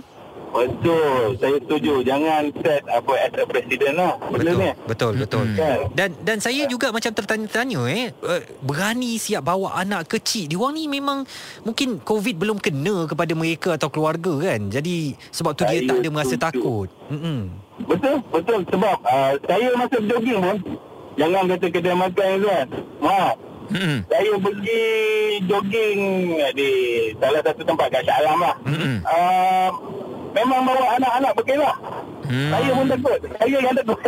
betul 0.49 1.37
saya 1.37 1.57
setuju 1.59 1.93
jangan 2.03 2.43
set 2.59 2.83
apa 2.85 3.13
as 3.19 3.33
a 3.33 3.45
president 3.45 3.95
lah 3.95 4.15
benda 4.27 4.41
betul 4.41 4.57
ni 4.57 4.71
betul 4.87 5.13
betul 5.15 5.45
Kan? 5.55 5.79
dan 5.93 6.11
dan 6.21 6.39
saya 6.39 6.65
juga 6.65 6.89
macam 6.89 7.11
tertanya-tanya 7.11 7.81
eh 7.87 8.09
uh, 8.23 8.41
berani 8.61 9.17
siap 9.17 9.45
bawa 9.45 9.77
anak 9.77 10.09
kecil 10.09 10.47
diorang 10.47 10.75
ni 10.75 10.87
memang 10.87 11.29
mungkin 11.63 12.01
covid 12.01 12.35
belum 12.35 12.59
kena 12.59 13.05
kepada 13.05 13.33
mereka 13.33 13.75
atau 13.75 13.89
keluarga 13.89 14.33
kan 14.43 14.69
jadi 14.69 14.97
sebab 15.31 15.53
tu 15.53 15.65
dia 15.65 15.79
Saya 15.79 15.89
tak 15.89 15.97
ada 15.99 16.09
merasa 16.09 16.29
setuju. 16.31 16.45
takut 16.45 16.89
Mm-mm. 17.09 17.41
Betul, 17.79 18.17
betul 18.29 18.61
sebab 18.67 18.97
uh, 19.03 19.33
saya 19.45 19.69
masa 19.73 19.97
jogging 20.01 20.41
pun 20.41 20.57
jangan 21.15 21.47
kata 21.47 21.67
kedai 21.69 21.95
makan 21.95 22.31
kan. 22.43 22.67
Mak, 22.99 23.35
Hmm. 23.69 24.01
saya 24.09 24.33
pergi 24.33 24.85
jogging 25.45 26.01
di 26.57 26.71
salah 27.15 27.45
satu 27.45 27.63
tempat 27.63 27.87
kat 27.91 28.01
Shah 28.01 28.17
Alam 28.19 28.41
lah. 28.41 28.57
Mm-mm. 28.65 28.97
Uh, 29.05 29.71
memang 30.35 30.61
bawa 30.65 30.85
anak-anak 31.01 31.33
berkelah. 31.37 31.77
Hmm. 32.29 32.51
Saya 32.53 32.71
pun 32.77 32.87
takut. 32.93 33.19
Saya 33.25 33.57
yang 33.57 33.75
takut. 33.77 33.99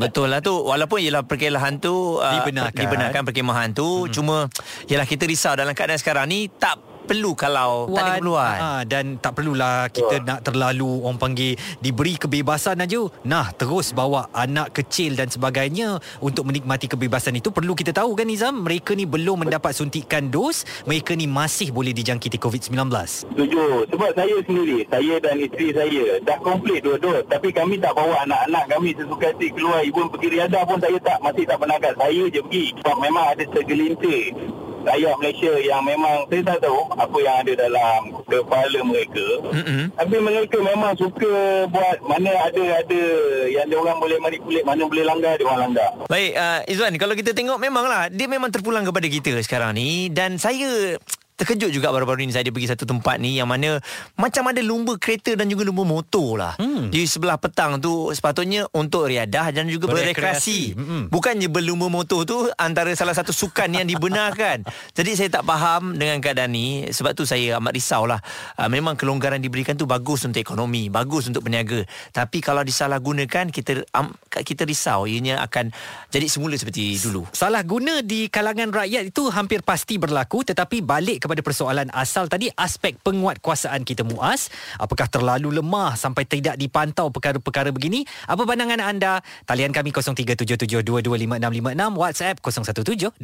Betul 0.00 0.32
lah 0.32 0.40
tu 0.40 0.64
Walaupun 0.64 0.96
ialah 0.96 1.28
perkelahan 1.28 1.76
tu 1.76 2.16
uh, 2.16 2.40
Dibenarkan. 2.40 2.72
Dibenarkan 2.72 3.20
perkemahan 3.20 3.68
tu 3.76 4.08
hmm. 4.08 4.12
Cuma 4.16 4.48
Ialah 4.88 5.04
kita 5.04 5.28
risau 5.28 5.52
dalam 5.52 5.76
keadaan 5.76 6.00
sekarang 6.00 6.24
ni 6.24 6.48
Tak 6.48 6.89
perlu 7.10 7.34
kalau 7.34 7.90
Tak 7.90 7.98
ada 7.98 8.10
keperluan 8.14 8.56
ah, 8.62 8.82
Dan 8.86 9.04
tak 9.18 9.32
perlulah 9.34 9.90
kita 9.90 10.22
nak 10.22 10.40
terlalu 10.46 11.02
orang 11.02 11.18
panggil 11.18 11.58
diberi 11.82 12.14
kebebasan 12.14 12.80
aja. 12.80 13.02
Nah, 13.26 13.50
terus 13.56 13.90
bawa 13.90 14.30
anak 14.30 14.76
kecil 14.76 15.18
dan 15.18 15.26
sebagainya 15.26 15.98
untuk 16.22 16.46
menikmati 16.46 16.86
kebebasan 16.86 17.36
itu 17.36 17.50
perlu 17.50 17.74
kita 17.74 17.90
tahu 17.90 18.14
kan 18.14 18.28
Nizam, 18.30 18.62
mereka 18.62 18.94
ni 18.94 19.08
belum 19.08 19.48
mendapat 19.48 19.74
suntikan 19.74 20.30
dos, 20.30 20.62
mereka 20.86 21.16
ni 21.18 21.26
masih 21.26 21.74
boleh 21.74 21.90
dijangkiti 21.90 22.38
COVID-19. 22.38 22.78
Setuju. 23.26 23.90
Sebab 23.90 24.10
saya 24.14 24.36
sendiri, 24.46 24.86
saya 24.86 25.14
dan 25.18 25.36
isteri 25.42 25.68
saya 25.74 26.04
dah 26.22 26.38
komplit 26.40 26.84
dua 26.84 26.96
dos. 27.00 27.26
Tapi 27.26 27.50
kami 27.50 27.80
tak 27.82 27.96
bawa 27.96 28.22
anak-anak 28.28 28.64
kami 28.70 28.94
sesuka 28.94 29.34
hati 29.34 29.48
keluar. 29.50 29.82
Ibu 29.82 30.12
pergi 30.14 30.28
riadah 30.38 30.62
pun 30.68 30.78
saya 30.78 30.98
tak, 31.02 31.18
masih 31.24 31.44
tak 31.48 31.58
benarkan. 31.58 31.94
Saya 31.98 32.22
je 32.30 32.40
pergi. 32.44 32.64
Sebab 32.80 32.96
memang 33.02 33.24
ada 33.34 33.44
segelintir 33.50 34.36
rakyat 34.84 35.14
Malaysia 35.20 35.52
yang 35.60 35.82
memang 35.84 36.26
saya 36.28 36.42
tak 36.44 36.58
tahu 36.64 36.80
apa 36.96 37.16
yang 37.20 37.36
ada 37.46 37.52
dalam 37.66 37.98
kepala 38.28 38.80
mereka. 38.86 39.26
Mm-mm. 39.52 39.82
Tapi 39.94 40.16
mereka 40.20 40.56
memang 40.60 40.92
suka 40.96 41.66
buat 41.68 41.98
mana 42.04 42.30
ada 42.48 42.64
ada 42.80 43.02
yang 43.48 43.66
dia 43.68 43.78
orang 43.78 43.98
boleh 44.00 44.18
manipulate, 44.20 44.66
mana 44.66 44.82
boleh 44.86 45.04
langgar, 45.04 45.32
dia 45.36 45.46
orang 45.46 45.70
langgar. 45.70 45.90
Baik 46.10 46.32
uh, 46.34 46.60
Izwan 46.66 46.96
Kalau 46.98 47.14
kita 47.14 47.30
tengok 47.30 47.62
Memanglah 47.62 48.10
Dia 48.10 48.26
memang 48.26 48.50
terpulang 48.50 48.82
kepada 48.82 49.06
kita 49.06 49.38
sekarang 49.46 49.78
ni 49.78 50.10
Dan 50.10 50.42
saya 50.42 50.98
Terkejut 51.40 51.72
juga 51.72 51.88
baru-baru 51.88 52.28
ni 52.28 52.36
saya 52.36 52.44
ada 52.44 52.52
pergi 52.52 52.68
satu 52.68 52.84
tempat 52.84 53.16
ni 53.16 53.40
yang 53.40 53.48
mana 53.48 53.80
macam 54.20 54.52
ada 54.52 54.60
lumba 54.60 55.00
kereta 55.00 55.32
dan 55.32 55.48
juga 55.48 55.64
lumba 55.64 55.88
motor 55.88 56.36
lah. 56.36 56.52
Hmm. 56.60 56.92
Di 56.92 57.08
sebelah 57.08 57.40
petang 57.40 57.80
tu 57.80 58.12
sepatutnya 58.12 58.68
untuk 58.76 59.08
riadah 59.08 59.48
dan 59.48 59.64
juga 59.72 59.88
Berekreasi. 59.88 60.12
berekreasi. 60.12 60.60
Mm-mm. 60.76 61.02
Bukannya 61.08 61.48
berlumba 61.48 61.88
motor 61.88 62.28
tu 62.28 62.44
antara 62.60 62.92
salah 62.92 63.16
satu 63.16 63.32
sukan 63.32 63.72
yang 63.80 63.88
dibenarkan. 63.88 64.68
Jadi 65.00 65.16
saya 65.16 65.32
tak 65.32 65.48
faham 65.48 65.96
dengan 65.96 66.20
keadaan 66.20 66.52
ni 66.52 66.84
sebab 66.92 67.16
tu 67.16 67.24
saya 67.24 67.56
amat 67.56 67.72
risau 67.72 68.04
lah. 68.04 68.20
Uh, 68.60 68.68
memang 68.68 69.00
kelonggaran 69.00 69.40
diberikan 69.40 69.80
tu 69.80 69.88
bagus 69.88 70.28
untuk 70.28 70.44
ekonomi, 70.44 70.92
bagus 70.92 71.32
untuk 71.32 71.48
peniaga. 71.48 71.88
Tapi 72.12 72.44
kalau 72.44 72.60
disalahgunakan 72.60 73.48
kita 73.48 73.88
um, 73.96 74.12
kita 74.28 74.68
risau 74.68 75.08
ianya 75.08 75.40
akan 75.40 75.72
jadi 76.12 76.28
semula 76.28 76.52
seperti 76.60 77.00
dulu. 77.00 77.24
Salah 77.32 77.64
guna 77.64 78.04
di 78.04 78.28
kalangan 78.28 78.68
rakyat 78.68 79.08
itu 79.08 79.32
hampir 79.32 79.64
pasti 79.64 79.96
berlaku 79.96 80.44
tetapi 80.44 80.84
balik 80.84 81.29
kepada 81.30 81.46
persoalan 81.46 81.86
asal 81.94 82.26
tadi 82.26 82.50
aspek 82.58 82.98
penguatkuasaan 83.06 83.86
kita 83.86 84.02
muas 84.02 84.50
apakah 84.82 85.06
terlalu 85.06 85.62
lemah 85.62 85.94
sampai 85.94 86.26
tidak 86.26 86.58
dipantau 86.58 87.06
perkara-perkara 87.14 87.70
begini 87.70 88.02
apa 88.26 88.42
pandangan 88.42 88.82
anda 88.82 89.22
talian 89.46 89.70
kami 89.70 89.94
0377225656 89.94 91.94
WhatsApp 91.94 92.42
0172765656 92.42 93.22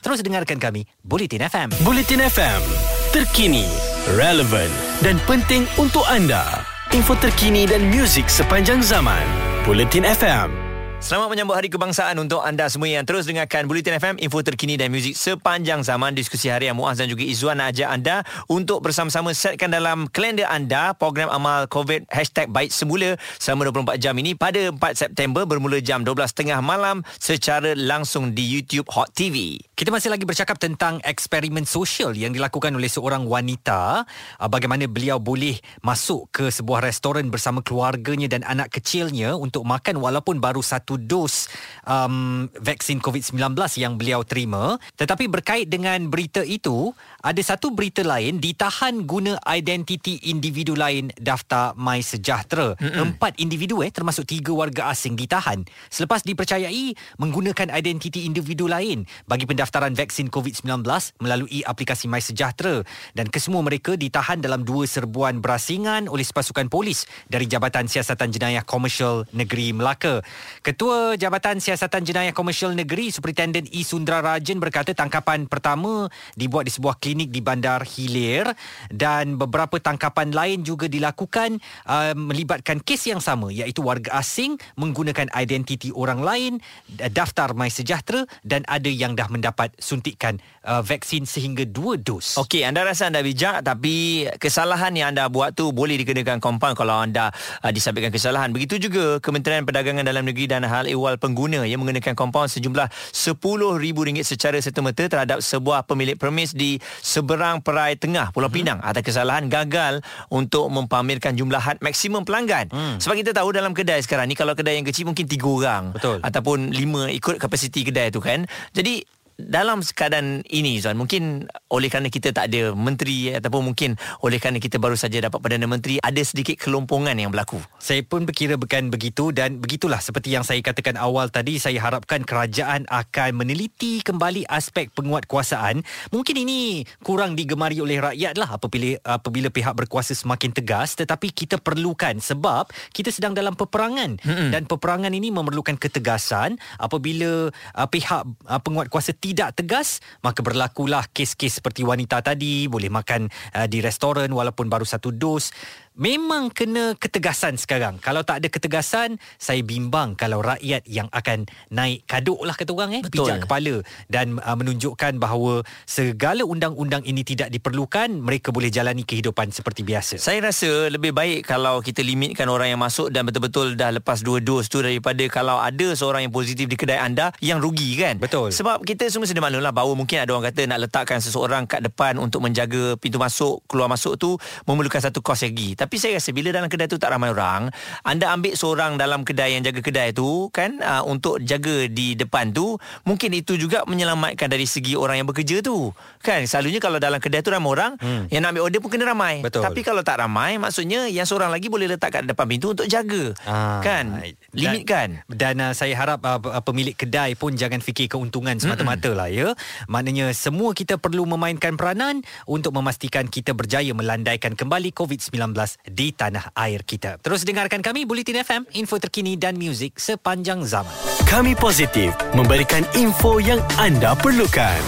terus 0.00 0.24
dengarkan 0.24 0.56
kami 0.56 0.88
Bulletin 1.04 1.44
FM 1.44 1.68
Bulletin 1.84 2.24
FM 2.24 2.64
terkini, 3.10 3.66
relevan 4.14 4.70
dan 5.02 5.18
penting 5.26 5.66
untuk 5.74 6.06
anda. 6.06 6.62
Info 6.94 7.18
terkini 7.18 7.66
dan 7.66 7.90
muzik 7.90 8.30
sepanjang 8.30 8.82
zaman. 8.82 9.22
Bulletin 9.66 10.06
FM. 10.06 10.69
Selamat 11.00 11.32
menyambut 11.32 11.56
Hari 11.56 11.72
Kebangsaan 11.72 12.12
untuk 12.20 12.44
anda 12.44 12.68
semua 12.68 12.84
yang 12.84 13.08
terus 13.08 13.24
dengarkan 13.24 13.64
Bulletin 13.64 13.96
FM, 13.96 14.20
info 14.20 14.44
terkini 14.44 14.76
dan 14.76 14.92
muzik 14.92 15.16
sepanjang 15.16 15.80
zaman. 15.80 16.12
Diskusi 16.12 16.52
harian 16.52 16.76
Muaz 16.76 17.00
dan 17.00 17.08
juga 17.08 17.24
Izzuan 17.24 17.56
ajak 17.56 17.88
anda 17.88 18.20
untuk 18.52 18.84
bersama-sama 18.84 19.32
setkan 19.32 19.72
dalam 19.72 20.12
kalender 20.12 20.44
anda 20.44 20.92
program 20.92 21.32
amal 21.32 21.64
COVID 21.72 22.04
hashtag 22.12 22.52
baik 22.52 22.68
semula 22.68 23.16
selama 23.40 23.72
24 23.72 23.96
jam 23.96 24.12
ini 24.20 24.36
pada 24.36 24.68
4 24.76 24.76
September 24.92 25.48
bermula 25.48 25.80
jam 25.80 26.04
12.30 26.04 26.60
malam 26.60 27.00
secara 27.16 27.72
langsung 27.72 28.36
di 28.36 28.44
YouTube 28.44 28.92
Hot 28.92 29.08
TV. 29.16 29.56
Kita 29.72 29.88
masih 29.88 30.12
lagi 30.12 30.28
bercakap 30.28 30.60
tentang 30.60 31.00
eksperimen 31.00 31.64
sosial 31.64 32.12
yang 32.12 32.36
dilakukan 32.36 32.76
oleh 32.76 32.92
seorang 32.92 33.24
wanita 33.24 34.04
uh, 34.36 34.48
bagaimana 34.52 34.84
beliau 34.84 35.16
boleh 35.16 35.56
masuk 35.80 36.28
ke 36.28 36.52
sebuah 36.52 36.84
restoran 36.84 37.32
bersama 37.32 37.64
keluarganya 37.64 38.28
dan 38.28 38.44
anak 38.44 38.68
kecilnya 38.68 39.32
untuk 39.32 39.64
makan 39.64 39.96
walaupun 39.96 40.36
baru 40.38 40.60
satu 40.60 40.89
dos 40.96 41.46
um, 41.86 42.48
vaksin 42.58 42.98
COVID-19 42.98 43.38
yang 43.78 43.94
beliau 44.00 44.24
terima 44.24 44.80
tetapi 44.96 45.28
berkait 45.28 45.68
dengan 45.68 46.00
berita 46.08 46.40
itu 46.42 46.90
ada 47.20 47.38
satu 47.44 47.70
berita 47.70 48.00
lain 48.00 48.40
ditahan 48.40 49.04
guna 49.04 49.36
identiti 49.46 50.18
individu 50.32 50.72
lain 50.72 51.12
daftar 51.20 51.76
My 51.76 52.00
Sejahtera 52.00 52.74
Mm-mm. 52.80 53.14
empat 53.14 53.36
individu 53.38 53.84
eh 53.84 53.92
termasuk 53.92 54.24
tiga 54.24 54.56
warga 54.56 54.88
asing 54.88 55.14
ditahan 55.14 55.62
selepas 55.92 56.24
dipercayai 56.24 56.96
menggunakan 57.20 57.68
identiti 57.76 58.24
individu 58.24 58.64
lain 58.64 59.04
bagi 59.28 59.44
pendaftaran 59.44 59.92
vaksin 59.92 60.32
COVID-19 60.32 60.80
melalui 61.20 61.60
aplikasi 61.68 62.08
My 62.08 62.24
Sejahtera 62.24 62.80
dan 63.12 63.28
kesemua 63.28 63.60
mereka 63.60 64.00
ditahan 64.00 64.40
dalam 64.40 64.64
dua 64.64 64.88
serbuan 64.88 65.44
berasingan 65.44 66.08
oleh 66.08 66.24
sepasukan 66.24 66.72
polis 66.72 67.04
dari 67.28 67.44
Jabatan 67.44 67.90
Siasatan 67.90 68.32
Jenayah 68.32 68.64
Komersial 68.64 69.28
Negeri 69.36 69.76
Melaka. 69.76 70.24
Ketua 70.64 70.79
Jabatan 71.20 71.60
Siasatan 71.60 72.08
Jenayah 72.08 72.32
Komersial 72.32 72.72
Negeri 72.72 73.12
Superintendent 73.12 73.68
E 73.68 73.84
Sundra 73.84 74.24
Rajan 74.24 74.56
berkata 74.56 74.96
tangkapan 74.96 75.44
pertama 75.44 76.08
dibuat 76.32 76.64
di 76.64 76.72
sebuah 76.72 76.96
klinik 76.96 77.28
di 77.28 77.44
Bandar 77.44 77.84
Hilir 77.84 78.48
dan 78.88 79.36
beberapa 79.36 79.76
tangkapan 79.76 80.32
lain 80.32 80.64
juga 80.64 80.88
dilakukan 80.88 81.60
uh, 81.84 82.16
melibatkan 82.16 82.80
kes 82.80 83.12
yang 83.12 83.20
sama 83.20 83.52
iaitu 83.52 83.84
warga 83.84 84.16
asing 84.16 84.56
menggunakan 84.80 85.28
identiti 85.36 85.92
orang 85.92 86.24
lain 86.24 86.52
daftar 86.88 87.52
My 87.52 87.68
Sejahtera 87.68 88.24
dan 88.40 88.64
ada 88.64 88.88
yang 88.88 89.12
dah 89.12 89.28
mendapat 89.28 89.76
suntikan 89.76 90.40
uh, 90.64 90.80
vaksin 90.80 91.28
sehingga 91.28 91.68
dua 91.68 92.00
dos. 92.00 92.40
Okey, 92.40 92.64
anda 92.64 92.88
rasa 92.88 93.12
anda 93.12 93.20
bijak 93.20 93.60
tapi 93.68 94.24
kesalahan 94.40 94.96
yang 94.96 95.12
anda 95.12 95.28
buat 95.28 95.52
tu 95.52 95.76
boleh 95.76 96.00
dikenakan 96.00 96.40
kompaun 96.40 96.72
kalau 96.72 97.04
anda 97.04 97.28
uh, 97.60 97.68
disabitkan 97.68 98.08
kesalahan. 98.08 98.48
Begitu 98.54 98.80
juga 98.88 99.20
Kementerian 99.20 99.68
Perdagangan 99.68 100.08
Dalam 100.08 100.24
Negeri 100.24 100.48
dan 100.48 100.69
Hal 100.70 100.86
Ehwal 100.86 101.18
Pengguna 101.18 101.66
yang 101.66 101.82
mengenakan 101.82 102.14
kompaun 102.14 102.46
sejumlah 102.46 102.86
RM10,000 103.10 104.22
secara 104.22 104.56
serta-merta 104.62 105.10
terhadap 105.10 105.42
sebuah 105.42 105.82
pemilik 105.90 106.14
permis 106.14 106.54
di 106.54 106.78
seberang 107.02 107.58
perai 107.58 107.98
tengah 107.98 108.30
Pulau 108.30 108.46
Pinang 108.46 108.78
atas 108.80 109.02
kesalahan 109.02 109.50
gagal 109.50 110.06
untuk 110.30 110.70
mempamerkan 110.70 111.34
jumlah 111.34 111.58
had 111.58 111.82
maksimum 111.82 112.22
pelanggan. 112.22 112.70
Hmm. 112.70 113.02
Sebab 113.02 113.18
kita 113.18 113.34
tahu 113.34 113.50
dalam 113.50 113.74
kedai 113.74 113.98
sekarang 114.06 114.30
ni 114.30 114.38
kalau 114.38 114.54
kedai 114.54 114.78
yang 114.78 114.86
kecil 114.86 115.10
mungkin 115.10 115.26
tiga 115.26 115.50
orang 115.50 115.84
Betul. 115.90 116.22
ataupun 116.22 116.70
lima 116.70 117.10
ikut 117.10 117.42
kapasiti 117.42 117.82
kedai 117.82 118.14
tu 118.14 118.22
kan. 118.22 118.46
Jadi 118.70 119.02
dalam 119.48 119.80
keadaan 119.80 120.44
ini 120.50 120.82
Zuan 120.82 120.98
mungkin 120.98 121.46
oleh 121.70 121.88
kerana 121.88 122.10
kita 122.10 122.34
tak 122.34 122.50
ada 122.52 122.74
menteri 122.74 123.32
ataupun 123.32 123.72
mungkin 123.72 123.94
oleh 124.26 124.42
kerana 124.42 124.58
kita 124.58 124.76
baru 124.76 124.98
saja 124.98 125.22
dapat 125.22 125.38
perdana 125.38 125.70
menteri 125.70 126.02
ada 126.02 126.18
sedikit 126.20 126.58
kelompongan 126.58 127.14
yang 127.16 127.30
berlaku. 127.30 127.62
Saya 127.78 128.02
pun 128.02 128.26
berkira 128.26 128.58
bukan 128.58 128.90
begitu 128.90 129.30
dan 129.30 129.62
begitulah 129.62 130.02
seperti 130.02 130.34
yang 130.34 130.42
saya 130.42 130.58
katakan 130.60 130.98
awal 130.98 131.30
tadi 131.30 131.62
saya 131.62 131.78
harapkan 131.78 132.26
kerajaan 132.26 132.84
akan 132.90 133.30
meneliti 133.38 134.02
kembali 134.02 134.44
aspek 134.50 134.90
penguatkuasaan. 134.92 135.86
Mungkin 136.10 136.36
ini 136.42 136.82
kurang 137.06 137.38
digemari 137.38 137.78
oleh 137.78 138.02
rakyat 138.02 138.34
lah 138.34 138.58
apabila 138.58 138.98
apabila 139.06 139.48
pihak 139.48 139.72
berkuasa 139.78 140.12
semakin 140.12 140.50
tegas 140.50 140.98
tetapi 140.98 141.30
kita 141.30 141.62
perlukan 141.62 142.18
sebab 142.18 142.66
kita 142.90 143.14
sedang 143.14 143.32
dalam 143.32 143.54
peperangan 143.54 144.18
mm-hmm. 144.18 144.50
dan 144.50 144.66
peperangan 144.66 145.14
ini 145.14 145.30
memerlukan 145.30 145.78
ketegasan 145.78 146.58
apabila 146.82 147.48
uh, 147.50 147.88
pihak 147.88 148.26
uh, 148.26 148.60
penguatkuasa 148.60 149.14
tidak 149.14 149.29
tidak 149.30 149.56
tegas 149.58 150.02
maka 150.20 150.42
berlakulah 150.42 151.06
kes-kes 151.10 151.62
seperti 151.62 151.86
wanita 151.86 152.20
tadi. 152.20 152.66
Boleh 152.66 152.90
makan 152.90 153.30
uh, 153.54 153.66
di 153.70 153.78
restoran 153.78 154.28
walaupun 154.30 154.66
baru 154.66 154.84
satu 154.84 155.14
dos 155.14 155.54
memang 155.98 156.54
kena 156.54 156.94
ketegasan 156.94 157.58
sekarang. 157.58 157.98
Kalau 157.98 158.22
tak 158.22 158.44
ada 158.44 158.48
ketegasan, 158.48 159.18
saya 159.36 159.60
bimbang 159.66 160.14
kalau 160.14 160.38
rakyat 160.38 160.86
yang 160.86 161.10
akan 161.10 161.50
naik 161.72 162.06
kaduk 162.06 162.38
lah 162.46 162.54
kata 162.54 162.70
orang 162.70 163.00
eh, 163.00 163.02
Betul. 163.02 163.26
pijak 163.26 163.46
kepala 163.48 163.82
dan 164.06 164.38
uh, 164.38 164.54
menunjukkan 164.54 165.18
bahawa 165.18 165.66
segala 165.88 166.46
undang-undang 166.46 167.02
ini 167.02 167.26
tidak 167.26 167.50
diperlukan, 167.50 168.22
mereka 168.22 168.54
boleh 168.54 168.70
jalani 168.70 169.02
kehidupan 169.02 169.50
seperti 169.50 169.82
biasa. 169.82 170.22
Saya 170.22 170.38
rasa 170.46 170.86
lebih 170.92 171.10
baik 171.10 171.48
kalau 171.48 171.82
kita 171.82 172.06
limitkan 172.06 172.46
orang 172.46 172.70
yang 172.70 172.80
masuk 172.80 173.10
dan 173.10 173.26
betul-betul 173.26 173.74
dah 173.74 173.90
lepas 173.90 174.22
dua 174.22 174.38
dos 174.38 174.70
tu 174.70 174.78
daripada 174.78 175.26
kalau 175.26 175.58
ada 175.58 175.92
seorang 175.98 176.26
yang 176.28 176.34
positif 176.34 176.70
di 176.70 176.78
kedai 176.78 177.02
anda 177.02 177.34
yang 177.42 177.58
rugi 177.58 177.98
kan. 177.98 178.22
Betul. 178.22 178.54
Sebab 178.54 178.86
kita 178.86 179.10
semua 179.10 179.26
sedia 179.26 179.42
maklum 179.42 179.64
lah 179.64 179.74
bahawa 179.74 179.98
mungkin 179.98 180.22
ada 180.22 180.30
orang 180.36 180.54
kata 180.54 180.70
nak 180.70 180.86
letakkan 180.86 181.18
seseorang 181.18 181.66
kat 181.66 181.82
depan 181.82 182.16
untuk 182.16 182.44
menjaga 182.44 182.94
pintu 182.96 183.18
masuk, 183.18 183.64
keluar 183.66 183.90
masuk 183.90 184.16
tu 184.16 184.38
memerlukan 184.64 185.02
satu 185.02 185.18
kos 185.20 185.42
lagi. 185.42 185.79
Tapi 185.80 185.96
saya 185.96 186.20
rasa 186.20 186.36
bila 186.36 186.52
dalam 186.52 186.68
kedai 186.68 186.92
tu 186.92 187.00
tak 187.00 187.08
ramai 187.16 187.32
orang, 187.32 187.72
anda 188.04 188.28
ambil 188.36 188.52
seorang 188.52 189.00
dalam 189.00 189.24
kedai 189.24 189.56
yang 189.56 189.64
jaga 189.64 189.80
kedai 189.80 190.12
tu 190.12 190.52
kan 190.52 190.76
uh, 190.84 191.00
untuk 191.08 191.40
jaga 191.40 191.88
di 191.88 192.12
depan 192.12 192.52
tu, 192.52 192.76
mungkin 193.08 193.32
itu 193.32 193.56
juga 193.56 193.88
menyelamatkan 193.88 194.52
dari 194.52 194.68
segi 194.68 194.92
orang 194.92 195.24
yang 195.24 195.28
bekerja 195.32 195.64
tu. 195.64 195.88
Kan 196.20 196.44
selalunya 196.44 196.84
kalau 196.84 197.00
dalam 197.00 197.16
kedai 197.16 197.40
tu 197.40 197.48
ramai 197.48 197.72
orang, 197.72 197.92
hmm. 197.96 198.28
yang 198.28 198.44
nak 198.44 198.52
ambil 198.52 198.68
order 198.68 198.80
pun 198.84 198.92
kena 198.92 199.08
ramai. 199.08 199.40
Betul. 199.40 199.64
Tapi 199.64 199.80
kalau 199.80 200.04
tak 200.04 200.20
ramai, 200.20 200.60
maksudnya 200.60 201.08
yang 201.08 201.24
seorang 201.24 201.48
lagi 201.48 201.72
boleh 201.72 201.88
letak 201.88 202.12
kat 202.12 202.28
depan 202.28 202.44
pintu 202.44 202.76
untuk 202.76 202.84
jaga. 202.84 203.32
Ah, 203.48 203.80
kan? 203.80 204.20
Limitkan. 204.52 205.24
Dan, 205.32 205.56
dan 205.56 205.70
uh, 205.70 205.72
saya 205.72 205.96
harap 205.96 206.20
uh, 206.20 206.60
pemilik 206.60 206.92
kedai 206.92 207.32
pun 207.40 207.56
jangan 207.56 207.80
fikir 207.80 208.12
keuntungan 208.12 208.60
semata-mata 208.60 209.16
lah 209.16 209.32
ya. 209.32 209.56
Maknanya 209.88 210.28
semua 210.36 210.76
kita 210.76 211.00
perlu 211.00 211.24
memainkan 211.24 211.80
peranan 211.80 212.20
untuk 212.44 212.76
memastikan 212.76 213.30
kita 213.30 213.56
berjaya 213.56 213.96
melandaikan 213.96 214.52
kembali 214.52 214.92
COVID-19 214.92 215.56
di 215.84 216.14
tanah 216.14 216.56
air 216.56 216.86
kita. 216.86 217.20
Terus 217.20 217.44
dengarkan 217.44 217.84
kami 217.84 218.08
Bulletin 218.08 218.40
FM, 218.40 218.62
info 218.78 218.96
terkini 218.96 219.36
dan 219.36 219.60
muzik 219.60 220.00
sepanjang 220.00 220.64
zaman. 220.64 220.90
Kami 221.28 221.52
positif 221.58 222.16
memberikan 222.32 222.82
info 222.96 223.42
yang 223.42 223.60
anda 223.76 224.16
perlukan. 224.16 224.80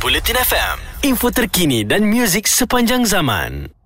Bulletin 0.00 0.36
FM, 0.40 0.76
info 1.04 1.28
terkini 1.28 1.84
dan 1.84 2.08
muzik 2.08 2.48
sepanjang 2.48 3.04
zaman. 3.04 3.83